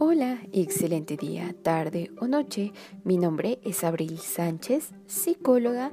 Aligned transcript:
Hola, 0.00 0.38
excelente 0.52 1.16
día, 1.16 1.56
tarde 1.64 2.12
o 2.20 2.28
noche. 2.28 2.72
Mi 3.02 3.18
nombre 3.18 3.58
es 3.64 3.82
Abril 3.82 4.18
Sánchez, 4.18 4.92
psicóloga 5.08 5.90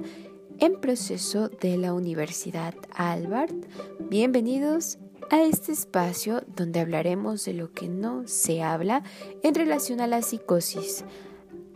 en 0.60 0.80
proceso 0.80 1.48
de 1.48 1.76
la 1.76 1.92
Universidad 1.92 2.72
Albert. 2.94 3.66
Bienvenidos 3.98 4.98
a 5.28 5.42
este 5.42 5.72
espacio 5.72 6.44
donde 6.54 6.78
hablaremos 6.78 7.44
de 7.46 7.54
lo 7.54 7.72
que 7.72 7.88
no 7.88 8.28
se 8.28 8.62
habla 8.62 9.02
en 9.42 9.56
relación 9.56 10.00
a 10.00 10.06
la 10.06 10.22
psicosis. 10.22 11.04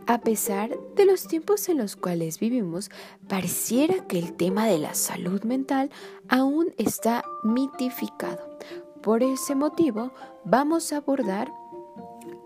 A 0.07 0.21
pesar 0.21 0.71
de 0.95 1.07
los 1.07 1.27
tiempos 1.27 1.69
en 1.69 1.79
los 1.79 1.97
cuales 1.97 2.39
vivimos, 2.39 2.91
pareciera 3.27 4.07
que 4.07 4.21
el 4.21 4.35
tema 4.35 4.67
de 4.67 4.79
la 4.79 4.95
salud 4.95 5.43
mental 5.43 5.91
aún 6.29 6.75
está 6.79 7.25
mitificado. 7.43 8.57
Por 9.03 9.25
ese 9.25 9.57
motivo, 9.57 10.13
vamos 10.45 10.93
a 10.93 10.99
abordar 10.99 11.51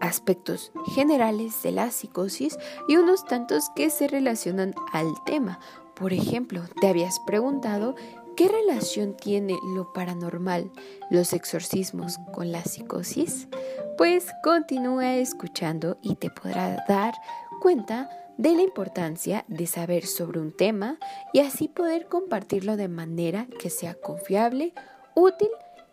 aspectos 0.00 0.72
generales 0.94 1.62
de 1.62 1.72
la 1.72 1.90
psicosis 1.90 2.58
y 2.88 2.96
unos 2.96 3.24
tantos 3.24 3.70
que 3.74 3.90
se 3.90 4.08
relacionan 4.08 4.74
al 4.92 5.12
tema. 5.24 5.60
Por 5.94 6.12
ejemplo, 6.12 6.62
¿te 6.80 6.88
habías 6.88 7.20
preguntado 7.20 7.94
qué 8.36 8.48
relación 8.48 9.16
tiene 9.16 9.56
lo 9.74 9.92
paranormal, 9.92 10.70
los 11.10 11.32
exorcismos 11.32 12.18
con 12.32 12.50
la 12.52 12.64
psicosis? 12.64 13.48
Pues 13.96 14.26
continúa 14.42 15.14
escuchando 15.14 15.98
y 16.02 16.16
te 16.16 16.30
podrá 16.30 16.84
dar 16.88 17.14
cuenta 17.60 18.10
de 18.36 18.54
la 18.54 18.62
importancia 18.62 19.44
de 19.46 19.66
saber 19.66 20.06
sobre 20.06 20.40
un 20.40 20.50
tema 20.50 20.98
y 21.32 21.40
así 21.40 21.68
poder 21.68 22.08
compartirlo 22.08 22.76
de 22.76 22.88
manera 22.88 23.46
que 23.60 23.70
sea 23.70 23.94
confiable, 23.94 24.74
útil 25.14 25.48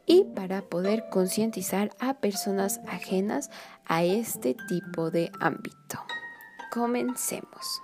y 0.06 0.24
para 0.36 0.62
poder 0.62 1.10
concientizar 1.10 1.92
a 2.00 2.16
personas 2.16 2.82
ajenas 2.88 3.50
a 3.86 4.04
este 4.04 4.56
tipo 4.68 5.12
de 5.12 5.32
ámbito. 5.40 6.00
Comencemos. 6.72 7.82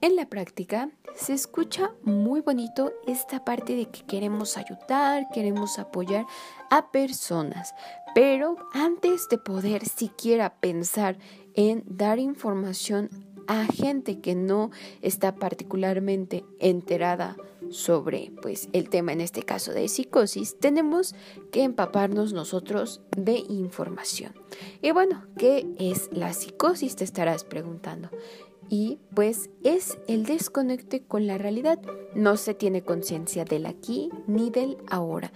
En 0.00 0.16
la 0.16 0.26
práctica 0.26 0.90
se 1.14 1.32
escucha 1.32 1.92
muy 2.02 2.42
bonito 2.42 2.92
esta 3.06 3.42
parte 3.42 3.74
de 3.74 3.86
que 3.86 4.04
queremos 4.04 4.58
ayudar, 4.58 5.28
queremos 5.32 5.78
apoyar 5.78 6.26
a 6.70 6.90
personas, 6.90 7.74
pero 8.14 8.56
antes 8.74 9.28
de 9.30 9.38
poder 9.38 9.86
siquiera 9.86 10.60
pensar 10.60 11.16
en 11.54 11.84
dar 11.86 12.18
información 12.18 13.08
a 13.46 13.66
gente 13.66 14.20
que 14.20 14.34
no 14.34 14.70
está 15.02 15.34
particularmente 15.34 16.44
enterada 16.58 17.36
sobre 17.70 18.32
pues 18.42 18.68
el 18.72 18.88
tema 18.88 19.12
en 19.12 19.20
este 19.20 19.42
caso 19.42 19.72
de 19.72 19.88
psicosis, 19.88 20.56
tenemos 20.58 21.14
que 21.50 21.62
empaparnos 21.62 22.32
nosotros 22.32 23.00
de 23.16 23.42
información. 23.48 24.32
Y 24.82 24.92
bueno, 24.92 25.24
¿qué 25.36 25.66
es 25.78 26.08
la 26.12 26.32
psicosis? 26.32 26.96
Te 26.96 27.04
estarás 27.04 27.44
preguntando. 27.44 28.10
Y 28.68 28.98
pues 29.14 29.50
es 29.62 29.98
el 30.08 30.24
desconecte 30.24 31.02
con 31.02 31.26
la 31.26 31.38
realidad. 31.38 31.80
No 32.14 32.36
se 32.36 32.54
tiene 32.54 32.82
conciencia 32.82 33.44
del 33.44 33.66
aquí 33.66 34.10
ni 34.26 34.50
del 34.50 34.78
ahora. 34.88 35.32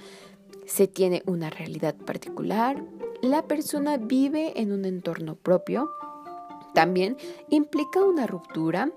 Se 0.67 0.87
tiene 0.87 1.23
una 1.27 1.51
realidad 1.51 1.95
particular. 1.95 2.83
La 3.21 3.47
persona 3.47 3.97
vive 3.97 4.61
en 4.61 4.73
un 4.73 4.85
entorno 4.85 5.35
propio. 5.35 5.91
También 6.79 7.17
implica 7.51 8.05
una 8.05 8.29
ruptura 8.29 8.93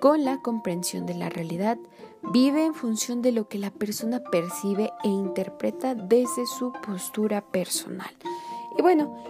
con 0.00 0.24
la 0.24 0.40
comprensión 0.40 1.04
de 1.04 1.12
la 1.12 1.28
realidad 1.28 1.76
vive 2.32 2.64
en 2.64 2.72
función 2.72 3.20
de 3.20 3.32
lo 3.32 3.48
que 3.48 3.58
la 3.58 3.70
persona 3.70 4.22
percibe 4.22 4.90
e 5.04 5.08
interpreta 5.08 5.94
desde 5.94 6.46
su 6.46 6.72
postura 6.72 7.42
personal. 7.42 8.08
Y 8.78 8.80
bueno, 8.80 9.22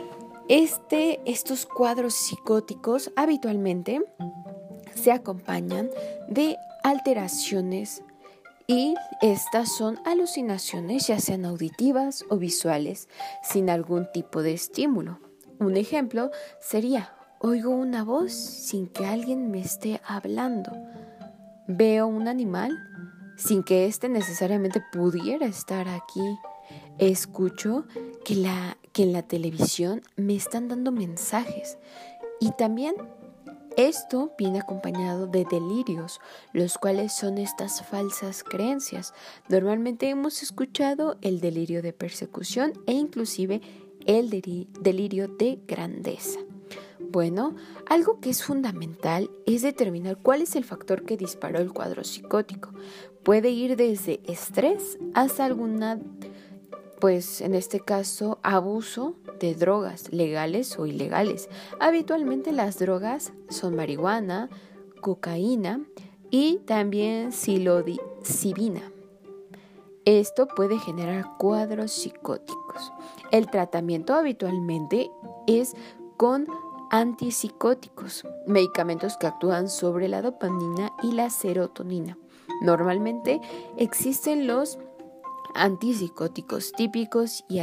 este, 0.48 1.20
estos 1.28 1.66
cuadros 1.66 2.14
psicóticos 2.14 3.10
habitualmente 3.16 4.00
se 4.94 5.10
acompañan 5.10 5.90
de 6.28 6.56
alteraciones 6.84 8.04
y 8.68 8.94
estas 9.22 9.74
son 9.74 9.98
alucinaciones 10.04 11.08
ya 11.08 11.18
sean 11.18 11.44
auditivas 11.44 12.24
o 12.30 12.36
visuales 12.36 13.08
sin 13.42 13.68
algún 13.68 14.06
tipo 14.12 14.42
de 14.42 14.52
estímulo. 14.52 15.18
Un 15.58 15.76
ejemplo 15.76 16.30
sería, 16.60 17.17
oigo 17.40 17.70
una 17.70 18.04
voz 18.04 18.32
sin 18.32 18.88
que 18.88 19.06
alguien 19.06 19.50
me 19.50 19.60
esté 19.60 20.00
hablando. 20.06 20.72
Veo 21.66 22.06
un 22.06 22.28
animal 22.28 22.76
sin 23.36 23.62
que 23.62 23.86
éste 23.86 24.08
necesariamente 24.08 24.82
pudiera 24.92 25.46
estar 25.46 25.88
aquí. 25.88 26.38
Escucho 26.98 27.84
que, 28.24 28.34
la, 28.34 28.76
que 28.92 29.04
en 29.04 29.12
la 29.12 29.22
televisión 29.22 30.02
me 30.16 30.34
están 30.34 30.68
dando 30.68 30.90
mensajes 30.90 31.78
y 32.40 32.50
también 32.52 32.96
esto 33.76 34.32
viene 34.36 34.58
acompañado 34.58 35.28
de 35.28 35.44
delirios, 35.44 36.20
los 36.52 36.78
cuales 36.78 37.12
son 37.12 37.38
estas 37.38 37.86
falsas 37.86 38.42
creencias. 38.42 39.14
Normalmente 39.48 40.08
hemos 40.08 40.42
escuchado 40.42 41.16
el 41.22 41.40
delirio 41.40 41.80
de 41.80 41.92
persecución 41.92 42.72
e 42.88 42.92
inclusive 42.94 43.60
el 44.04 44.30
delirio 44.80 45.28
de 45.28 45.60
grandeza. 45.68 46.40
Bueno, 47.10 47.56
algo 47.88 48.20
que 48.20 48.28
es 48.28 48.44
fundamental 48.44 49.30
es 49.46 49.62
determinar 49.62 50.18
cuál 50.18 50.42
es 50.42 50.56
el 50.56 50.64
factor 50.64 51.04
que 51.04 51.16
disparó 51.16 51.58
el 51.58 51.72
cuadro 51.72 52.04
psicótico. 52.04 52.70
Puede 53.22 53.48
ir 53.48 53.76
desde 53.76 54.20
estrés 54.30 54.98
hasta 55.14 55.46
alguna, 55.46 55.98
pues 57.00 57.40
en 57.40 57.54
este 57.54 57.80
caso, 57.80 58.38
abuso 58.42 59.14
de 59.40 59.54
drogas 59.54 60.12
legales 60.12 60.78
o 60.78 60.84
ilegales. 60.84 61.48
Habitualmente 61.80 62.52
las 62.52 62.78
drogas 62.78 63.32
son 63.48 63.74
marihuana, 63.74 64.50
cocaína 65.00 65.80
y 66.30 66.58
también 66.66 67.32
psilocibina. 67.32 68.82
Esto 70.04 70.46
puede 70.46 70.78
generar 70.78 71.36
cuadros 71.38 71.90
psicóticos. 71.92 72.92
El 73.30 73.50
tratamiento 73.50 74.14
habitualmente 74.14 75.10
es 75.46 75.74
con 76.18 76.46
antipsicóticos, 76.90 78.24
medicamentos 78.46 79.16
que 79.16 79.26
actúan 79.26 79.68
sobre 79.68 80.08
la 80.08 80.22
dopamina 80.22 80.92
y 81.02 81.12
la 81.12 81.30
serotonina. 81.30 82.16
Normalmente 82.62 83.40
existen 83.76 84.46
los 84.46 84.78
antipsicóticos 85.54 86.72
típicos 86.72 87.44
y 87.48 87.60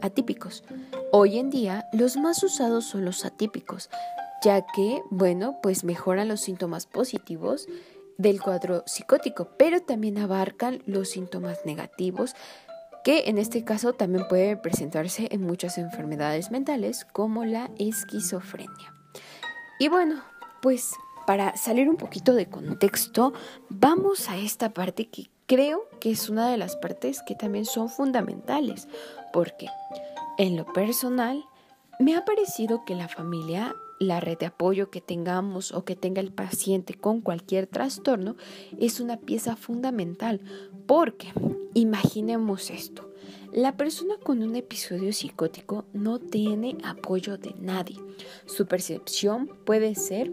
atípicos. 0.00 0.64
Hoy 1.12 1.38
en 1.38 1.50
día 1.50 1.86
los 1.92 2.16
más 2.16 2.42
usados 2.42 2.84
son 2.84 3.04
los 3.04 3.24
atípicos, 3.24 3.90
ya 4.42 4.66
que, 4.74 5.02
bueno, 5.10 5.58
pues 5.62 5.84
mejoran 5.84 6.28
los 6.28 6.40
síntomas 6.40 6.86
positivos 6.86 7.68
del 8.18 8.40
cuadro 8.40 8.82
psicótico, 8.86 9.48
pero 9.58 9.82
también 9.82 10.18
abarcan 10.18 10.82
los 10.86 11.10
síntomas 11.10 11.58
negativos 11.64 12.34
que 13.06 13.28
en 13.28 13.38
este 13.38 13.62
caso 13.62 13.92
también 13.92 14.26
puede 14.26 14.56
presentarse 14.56 15.28
en 15.30 15.42
muchas 15.42 15.78
enfermedades 15.78 16.50
mentales 16.50 17.04
como 17.04 17.44
la 17.44 17.70
esquizofrenia. 17.78 18.92
Y 19.78 19.86
bueno, 19.86 20.24
pues 20.60 20.90
para 21.24 21.56
salir 21.56 21.88
un 21.88 21.98
poquito 21.98 22.34
de 22.34 22.50
contexto, 22.50 23.32
vamos 23.68 24.28
a 24.28 24.36
esta 24.36 24.74
parte 24.74 25.08
que 25.08 25.30
creo 25.46 25.88
que 26.00 26.10
es 26.10 26.28
una 26.28 26.50
de 26.50 26.56
las 26.56 26.74
partes 26.74 27.22
que 27.24 27.36
también 27.36 27.64
son 27.64 27.88
fundamentales, 27.88 28.88
porque 29.32 29.68
en 30.36 30.56
lo 30.56 30.64
personal 30.72 31.44
me 32.00 32.16
ha 32.16 32.24
parecido 32.24 32.84
que 32.84 32.96
la 32.96 33.06
familia 33.06 33.72
la 33.98 34.20
red 34.20 34.38
de 34.38 34.46
apoyo 34.46 34.90
que 34.90 35.00
tengamos 35.00 35.72
o 35.72 35.84
que 35.84 35.96
tenga 35.96 36.20
el 36.20 36.32
paciente 36.32 36.94
con 36.94 37.20
cualquier 37.20 37.66
trastorno 37.66 38.36
es 38.78 39.00
una 39.00 39.18
pieza 39.18 39.56
fundamental 39.56 40.40
porque 40.86 41.32
imaginemos 41.74 42.70
esto. 42.70 43.10
La 43.52 43.76
persona 43.76 44.16
con 44.22 44.42
un 44.42 44.54
episodio 44.56 45.12
psicótico 45.12 45.86
no 45.92 46.18
tiene 46.18 46.76
apoyo 46.84 47.38
de 47.38 47.54
nadie. 47.58 47.96
Su 48.44 48.66
percepción 48.66 49.50
puede 49.64 49.94
ser 49.94 50.32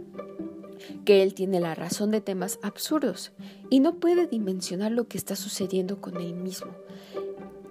que 1.05 1.23
él 1.23 1.33
tiene 1.33 1.59
la 1.59 1.75
razón 1.75 2.11
de 2.11 2.21
temas 2.21 2.59
absurdos 2.61 3.31
y 3.69 3.79
no 3.79 3.95
puede 3.95 4.27
dimensionar 4.27 4.91
lo 4.91 5.07
que 5.07 5.17
está 5.17 5.35
sucediendo 5.35 6.01
con 6.01 6.17
él 6.17 6.33
mismo. 6.33 6.71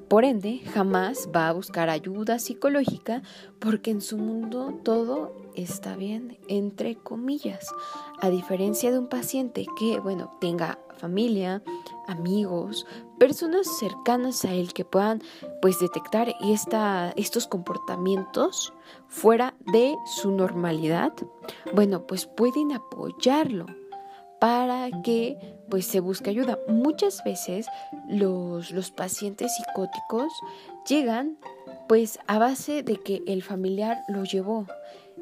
Por 0.08 0.24
ende, 0.24 0.60
jamás 0.72 1.28
va 1.34 1.48
a 1.48 1.52
buscar 1.52 1.88
ayuda 1.88 2.38
psicológica 2.38 3.22
porque 3.58 3.90
en 3.90 4.00
su 4.00 4.18
mundo 4.18 4.78
todo 4.84 5.41
está 5.54 5.96
bien, 5.96 6.38
entre 6.48 6.96
comillas. 6.96 7.66
A 8.20 8.30
diferencia 8.30 8.90
de 8.90 8.98
un 8.98 9.08
paciente 9.08 9.66
que, 9.78 9.98
bueno, 10.00 10.36
tenga 10.40 10.78
familia, 10.96 11.62
amigos, 12.06 12.86
personas 13.18 13.66
cercanas 13.78 14.44
a 14.44 14.52
él 14.52 14.72
que 14.72 14.84
puedan 14.84 15.22
pues 15.60 15.80
detectar 15.80 16.34
esta, 16.40 17.12
estos 17.16 17.46
comportamientos 17.46 18.72
fuera 19.08 19.54
de 19.72 19.96
su 20.06 20.30
normalidad, 20.30 21.12
bueno, 21.74 22.06
pues 22.06 22.26
pueden 22.26 22.72
apoyarlo 22.72 23.66
para 24.40 24.90
que 25.02 25.38
pues 25.68 25.86
se 25.86 26.00
busque 26.00 26.30
ayuda. 26.30 26.58
Muchas 26.68 27.22
veces 27.24 27.66
los, 28.08 28.70
los 28.72 28.90
pacientes 28.90 29.54
psicóticos 29.56 30.32
llegan 30.88 31.38
Pues 31.88 32.18
a 32.26 32.38
base 32.38 32.82
de 32.82 32.96
que 32.96 33.22
el 33.26 33.42
familiar 33.42 34.02
lo 34.08 34.24
llevó. 34.24 34.66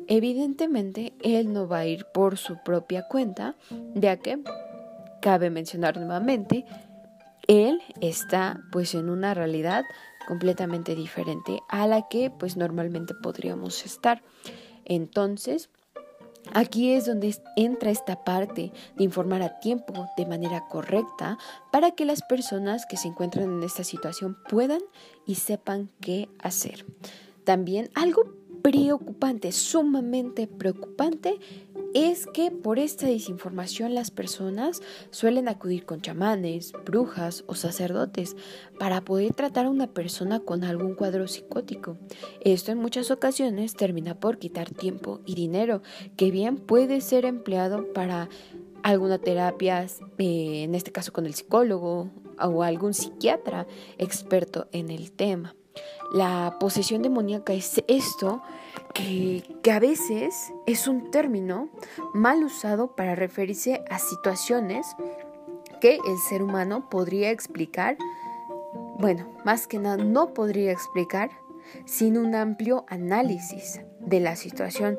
Evidentemente, 0.07 1.15
él 1.23 1.53
no 1.53 1.69
va 1.69 1.79
a 1.79 1.87
ir 1.87 2.07
por 2.07 2.37
su 2.37 2.59
propia 2.65 3.07
cuenta, 3.07 3.57
ya 3.95 4.17
que, 4.17 4.41
cabe 5.21 5.51
mencionar 5.51 5.97
nuevamente, 5.97 6.65
él 7.47 7.81
está 8.01 8.61
pues 8.73 8.95
en 8.95 9.11
una 9.11 9.35
realidad 9.35 9.85
completamente 10.27 10.95
diferente 10.95 11.61
a 11.69 11.87
la 11.87 12.09
que 12.09 12.31
pues 12.31 12.57
normalmente 12.57 13.15
podríamos 13.15 13.85
estar. 13.85 14.23
Entonces, 14.85 15.71
Aquí 16.55 16.93
es 16.95 17.05
donde 17.05 17.37
entra 17.55 17.91
esta 17.91 18.25
parte 18.25 18.73
de 18.97 19.05
informar 19.05 19.43
a 19.43 19.61
tiempo, 19.61 20.09
de 20.17 20.27
manera 20.27 20.67
correcta, 20.69 21.39
para 21.71 21.93
que 21.93 22.05
las 22.05 22.23
personas 22.23 22.87
que 22.87 22.97
se 22.97 23.09
encuentran 23.09 23.45
en 23.45 23.63
esta 23.63 23.85
situación 23.85 24.37
puedan 24.49 24.81
y 25.27 25.37
sepan 25.37 25.91
qué 26.01 26.29
hacer. 26.43 26.87
También 27.45 27.91
algo 27.95 28.40
preocupante, 28.63 29.53
sumamente 29.53 30.47
preocupante, 30.47 31.39
es 31.95 32.27
que 32.27 32.51
por 32.51 32.79
esta 32.79 33.07
desinformación 33.07 33.95
las 33.95 34.11
personas 34.11 34.81
suelen 35.11 35.49
acudir 35.49 35.85
con 35.85 36.01
chamanes, 36.01 36.73
brujas 36.85 37.45
o 37.47 37.55
sacerdotes 37.55 38.37
para 38.79 39.01
poder 39.01 39.35
tratar 39.35 39.67
a 39.67 39.71
una 39.71 39.89
persona 39.89 40.41
con 40.41 40.63
algún 40.63 40.95
cuadro 40.95 41.27
psicótico. 41.27 41.97
Esto 42.43 42.71
en 42.71 42.79
muchas 42.79 43.11
ocasiones 43.11 43.75
termina 43.75 44.19
por 44.19 44.39
quitar 44.39 44.71
tiempo 44.71 45.21
y 45.27 45.35
dinero 45.35 45.83
que 46.17 46.31
bien 46.31 46.57
puede 46.57 47.01
ser 47.01 47.25
empleado 47.25 47.93
para 47.93 48.29
alguna 48.83 49.19
terapia, 49.19 49.85
eh, 50.19 50.63
en 50.63 50.75
este 50.75 50.93
caso 50.93 51.13
con 51.13 51.27
el 51.27 51.35
psicólogo 51.35 52.11
o 52.39 52.63
algún 52.63 52.95
psiquiatra 52.95 53.67
experto 53.99 54.69
en 54.73 54.91
el 54.91 55.13
tema. 55.13 55.55
La 56.11 56.57
posesión 56.59 57.03
demoníaca 57.03 57.53
es 57.53 57.83
esto 57.87 58.43
que, 58.95 59.45
a 59.71 59.79
veces 59.79 60.53
es 60.67 60.89
un 60.89 61.11
término 61.13 61.69
mal 62.13 62.43
usado 62.43 62.97
para 62.97 63.15
referirse 63.15 63.85
a 63.89 63.99
situaciones 63.99 64.87
que 65.81 65.95
el 65.95 66.19
ser 66.29 66.43
humano 66.43 66.91
podría 66.91 67.31
explicar, 67.31 67.97
bueno, 68.99 69.29
más 69.45 69.69
que 69.69 69.79
nada 69.79 70.03
no 70.03 70.35
podría 70.35 70.73
explicar 70.73 71.31
sin 71.87 72.19
un 72.19 72.35
amplio 72.35 72.85
análisis 72.89 73.81
de 74.01 74.19
la 74.19 74.35
situación, 74.35 74.99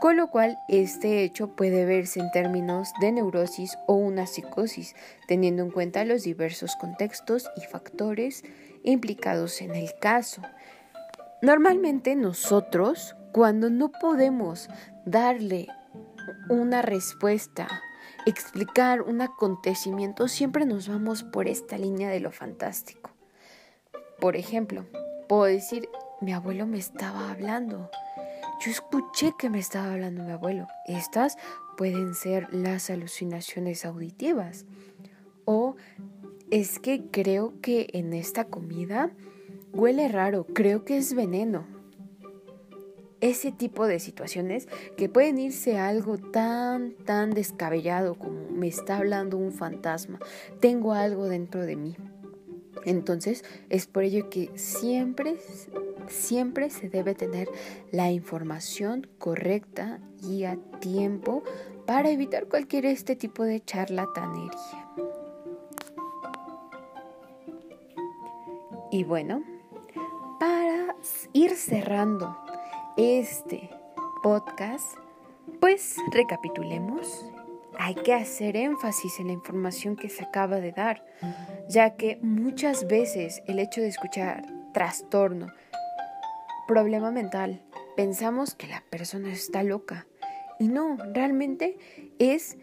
con 0.00 0.16
lo 0.16 0.28
cual 0.30 0.58
este 0.68 1.22
hecho 1.22 1.54
puede 1.54 1.84
verse 1.84 2.20
en 2.20 2.30
términos 2.30 2.92
de 3.00 3.12
neurosis 3.12 3.78
o 3.86 3.94
una 3.94 4.26
psicosis, 4.26 4.94
teniendo 5.28 5.62
en 5.62 5.70
cuenta 5.70 6.04
los 6.04 6.22
diversos 6.22 6.76
contextos 6.76 7.50
y 7.56 7.60
factores 7.62 8.44
implicados 8.82 9.60
en 9.62 9.74
el 9.74 9.90
caso. 10.00 10.42
Normalmente 11.42 12.16
nosotros, 12.16 13.16
cuando 13.32 13.70
no 13.70 13.90
podemos 13.92 14.68
darle 15.04 15.68
una 16.48 16.82
respuesta, 16.82 17.68
explicar 18.26 19.02
un 19.02 19.20
acontecimiento, 19.20 20.28
siempre 20.28 20.66
nos 20.66 20.88
vamos 20.88 21.22
por 21.22 21.48
esta 21.48 21.78
línea 21.78 22.10
de 22.10 22.20
lo 22.20 22.32
fantástico. 22.32 23.10
Por 24.20 24.36
ejemplo, 24.36 24.86
puedo 25.28 25.44
decir, 25.44 25.88
mi 26.20 26.32
abuelo 26.32 26.66
me 26.66 26.78
estaba 26.78 27.30
hablando. 27.30 27.90
Yo 28.64 28.70
escuché 28.70 29.34
que 29.38 29.50
me 29.50 29.58
estaba 29.58 29.92
hablando 29.92 30.22
mi 30.22 30.30
abuelo. 30.30 30.68
Estas 30.86 31.36
pueden 31.76 32.14
ser 32.14 32.48
las 32.54 32.88
alucinaciones 32.88 33.84
auditivas. 33.84 34.64
O 35.44 35.76
es 36.50 36.78
que 36.78 37.04
creo 37.10 37.60
que 37.60 37.88
en 37.92 38.14
esta 38.14 38.44
comida 38.44 39.10
Huele 39.74 40.06
raro, 40.06 40.46
creo 40.46 40.84
que 40.84 40.96
es 40.96 41.14
veneno. 41.14 41.66
Ese 43.20 43.50
tipo 43.50 43.88
de 43.88 43.98
situaciones 43.98 44.68
que 44.96 45.08
pueden 45.08 45.38
irse 45.38 45.78
a 45.78 45.88
algo 45.88 46.16
tan, 46.16 46.94
tan 47.04 47.32
descabellado 47.32 48.14
como 48.14 48.50
me 48.50 48.68
está 48.68 48.98
hablando 48.98 49.36
un 49.36 49.50
fantasma, 49.50 50.20
tengo 50.60 50.92
algo 50.92 51.24
dentro 51.24 51.62
de 51.62 51.74
mí. 51.74 51.96
Entonces 52.84 53.44
es 53.68 53.88
por 53.88 54.04
ello 54.04 54.30
que 54.30 54.50
siempre, 54.54 55.38
siempre 56.08 56.70
se 56.70 56.88
debe 56.88 57.14
tener 57.14 57.48
la 57.90 58.10
información 58.10 59.06
correcta 59.18 60.00
y 60.22 60.44
a 60.44 60.56
tiempo 60.80 61.42
para 61.86 62.10
evitar 62.10 62.46
cualquier 62.48 62.86
este 62.86 63.16
tipo 63.16 63.44
de 63.44 63.60
charlatanería. 63.60 64.50
Y 68.90 69.02
bueno, 69.04 69.42
ir 71.32 71.56
cerrando 71.56 72.36
este 72.96 73.70
podcast, 74.22 74.96
pues 75.60 75.96
recapitulemos. 76.12 77.26
Hay 77.76 77.94
que 77.96 78.14
hacer 78.14 78.56
énfasis 78.56 79.18
en 79.18 79.26
la 79.28 79.32
información 79.32 79.96
que 79.96 80.08
se 80.08 80.24
acaba 80.24 80.60
de 80.60 80.72
dar, 80.72 81.04
ya 81.68 81.96
que 81.96 82.18
muchas 82.22 82.86
veces 82.86 83.42
el 83.46 83.58
hecho 83.58 83.80
de 83.80 83.88
escuchar 83.88 84.46
trastorno, 84.72 85.48
problema 86.66 87.10
mental, 87.10 87.62
pensamos 87.96 88.54
que 88.54 88.66
la 88.66 88.82
persona 88.90 89.32
está 89.32 89.62
loca. 89.62 90.06
Y 90.58 90.68
no, 90.68 90.96
realmente 91.12 91.76
es 92.18 92.56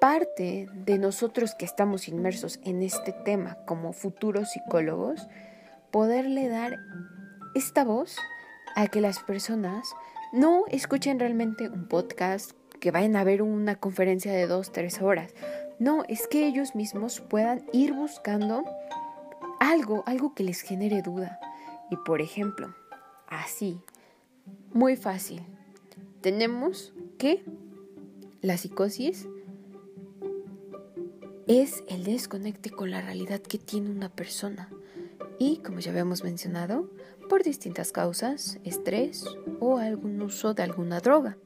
parte 0.00 0.68
de 0.72 0.98
nosotros 0.98 1.54
que 1.54 1.64
estamos 1.64 2.08
inmersos 2.08 2.60
en 2.64 2.82
este 2.82 3.12
tema 3.12 3.58
como 3.66 3.92
futuros 3.92 4.50
psicólogos, 4.50 5.28
poderle 5.90 6.48
dar 6.48 6.76
esta 7.54 7.84
voz 7.84 8.16
a 8.76 8.86
que 8.86 9.00
las 9.00 9.18
personas 9.20 9.94
no 10.32 10.64
escuchen 10.68 11.18
realmente 11.18 11.68
un 11.68 11.88
podcast, 11.88 12.52
que 12.80 12.90
vayan 12.90 13.16
a 13.16 13.24
ver 13.24 13.42
una 13.42 13.74
conferencia 13.74 14.32
de 14.32 14.46
dos, 14.46 14.70
tres 14.70 15.00
horas. 15.02 15.34
No, 15.78 16.04
es 16.08 16.28
que 16.28 16.46
ellos 16.46 16.74
mismos 16.74 17.20
puedan 17.20 17.64
ir 17.72 17.92
buscando 17.92 18.64
algo, 19.58 20.04
algo 20.06 20.34
que 20.34 20.44
les 20.44 20.60
genere 20.60 21.02
duda. 21.02 21.40
Y 21.90 21.96
por 21.96 22.20
ejemplo, 22.20 22.74
así, 23.28 23.80
muy 24.72 24.96
fácil, 24.96 25.42
tenemos 26.20 26.92
que 27.18 27.44
la 28.40 28.56
psicosis 28.56 29.28
es 31.46 31.82
el 31.88 32.04
desconecte 32.04 32.70
con 32.70 32.90
la 32.90 33.00
realidad 33.00 33.40
que 33.40 33.58
tiene 33.58 33.90
una 33.90 34.10
persona. 34.10 34.68
Y 35.38 35.58
como 35.58 35.78
ya 35.78 35.90
habíamos 35.90 36.22
mencionado, 36.22 36.90
por 37.28 37.42
distintas 37.42 37.92
causas, 37.92 38.58
estrés 38.64 39.24
o 39.60 39.78
algún 39.78 40.20
uso 40.20 40.54
de 40.54 40.62
alguna 40.62 41.00
droga. 41.00 41.38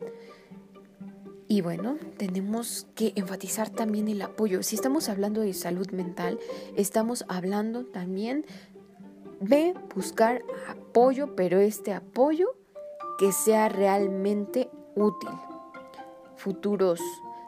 Y 1.49 1.61
bueno, 1.61 1.99
tenemos 2.17 2.87
que 2.95 3.13
enfatizar 3.15 3.69
también 3.69 4.09
el 4.09 4.23
apoyo. 4.23 4.63
Si 4.63 4.75
estamos 4.75 5.11
hablando 5.11 5.43
de 5.43 5.53
salud 5.53 5.91
mental, 5.91 6.39
estamos 6.77 7.27
hablando 7.29 7.85
también 7.85 8.47
de 9.43 9.75
buscar 9.95 10.43
apoyo, 10.69 11.35
pero 11.37 11.61
este 11.61 11.93
apoyo 11.93 12.55
que 13.19 13.33
sea 13.33 13.69
realmente 13.69 14.71
útil. 14.95 15.31
Futuros 16.37 17.01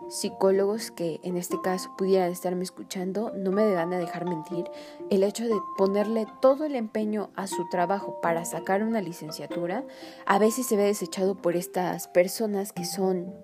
psicólogos 0.09 0.91
que 0.91 1.19
en 1.23 1.37
este 1.37 1.61
caso 1.63 1.91
pudieran 1.97 2.31
estarme 2.31 2.63
escuchando 2.63 3.33
no 3.35 3.51
me 3.51 3.75
van 3.75 3.93
a 3.93 3.99
dejar 3.99 4.27
mentir, 4.27 4.71
el 5.11 5.23
hecho 5.23 5.45
de 5.45 5.57
ponerle 5.77 6.27
todo 6.41 6.65
el 6.65 6.77
empeño 6.77 7.31
a 7.37 7.47
su 7.47 7.69
trabajo 7.69 8.21
para 8.21 8.45
sacar 8.45 8.83
una 8.83 9.01
licenciatura 9.01 9.85
a 10.27 10.39
veces 10.39 10.67
se 10.67 10.77
ve 10.77 10.85
desechado 10.85 11.35
por 11.35 11.57
estas 11.57 12.09
personas 12.09 12.73
que 12.73 12.85
son, 12.85 13.35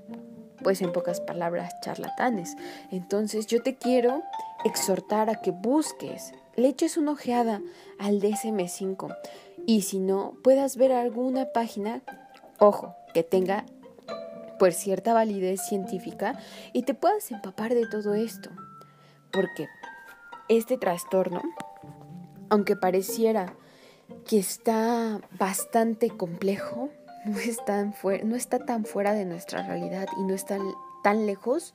pues 0.62 0.82
en 0.82 0.92
pocas 0.92 1.20
palabras, 1.20 1.72
charlatanes. 1.82 2.56
Entonces 2.90 3.46
yo 3.46 3.62
te 3.62 3.76
quiero 3.76 4.22
exhortar 4.64 5.30
a 5.30 5.40
que 5.40 5.52
busques, 5.52 6.32
le 6.56 6.68
eches 6.68 6.96
una 6.96 7.12
ojeada 7.12 7.60
al 7.98 8.20
DSM5 8.20 9.16
y 9.66 9.82
si 9.82 9.98
no, 9.98 10.34
puedas 10.42 10.76
ver 10.76 10.92
alguna 10.92 11.52
página, 11.52 12.02
ojo, 12.58 12.94
que 13.14 13.22
tenga 13.22 13.64
por 14.58 14.72
cierta 14.72 15.14
validez 15.14 15.62
científica 15.62 16.38
y 16.72 16.82
te 16.82 16.94
puedas 16.94 17.30
empapar 17.30 17.74
de 17.74 17.86
todo 17.86 18.14
esto. 18.14 18.50
Porque 19.32 19.68
este 20.48 20.76
trastorno, 20.76 21.40
aunque 22.48 22.76
pareciera 22.76 23.54
que 24.26 24.38
está 24.38 25.20
bastante 25.38 26.10
complejo, 26.10 26.90
no, 27.24 27.34
no 28.24 28.36
está 28.36 28.58
tan 28.58 28.84
fuera 28.84 29.12
de 29.12 29.24
nuestra 29.24 29.66
realidad 29.66 30.08
y 30.18 30.22
no 30.24 30.34
está 30.34 30.58
tan 31.02 31.26
lejos 31.26 31.74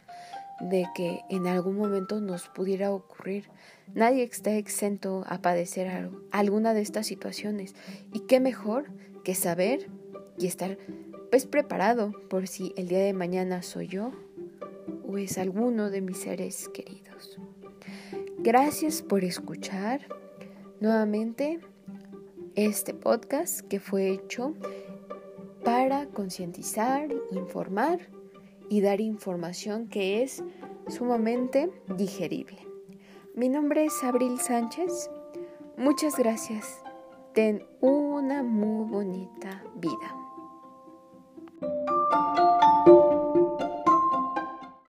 de 0.59 0.85
que 0.95 1.21
en 1.29 1.47
algún 1.47 1.77
momento 1.77 2.21
nos 2.21 2.47
pudiera 2.47 2.91
ocurrir. 2.91 3.49
Nadie 3.93 4.23
está 4.23 4.55
exento 4.55 5.23
a 5.27 5.41
padecer 5.41 6.09
alguna 6.31 6.73
de 6.73 6.81
estas 6.81 7.07
situaciones. 7.07 7.75
Y 8.13 8.21
qué 8.21 8.39
mejor 8.39 8.85
que 9.23 9.35
saber 9.35 9.89
y 10.37 10.47
estar 10.47 10.77
pues 11.29 11.45
preparado 11.45 12.11
por 12.29 12.47
si 12.47 12.73
el 12.77 12.87
día 12.87 12.99
de 12.99 13.13
mañana 13.13 13.61
soy 13.61 13.87
yo 13.87 14.11
o 15.07 15.17
es 15.17 15.37
alguno 15.37 15.89
de 15.89 16.01
mis 16.01 16.17
seres 16.17 16.69
queridos. 16.69 17.37
Gracias 18.39 19.01
por 19.01 19.23
escuchar. 19.23 20.07
Nuevamente, 20.79 21.59
este 22.55 22.93
podcast 22.93 23.61
que 23.61 23.79
fue 23.79 24.09
hecho 24.09 24.53
para 25.63 26.05
concientizar, 26.07 27.09
informar 27.31 27.99
y 28.69 28.81
dar 28.81 29.01
información 29.01 29.87
que 29.87 30.23
es 30.23 30.43
sumamente 30.87 31.71
digerible. 31.97 32.57
Mi 33.35 33.49
nombre 33.49 33.85
es 33.85 34.03
Abril 34.03 34.39
Sánchez. 34.39 35.09
Muchas 35.77 36.17
gracias. 36.17 36.81
Ten 37.33 37.65
una 37.81 38.43
muy 38.43 38.89
bonita 38.89 39.63
vida. 39.75 40.24